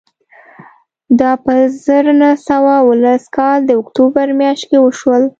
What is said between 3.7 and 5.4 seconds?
اکتوبر میاشت کې وشول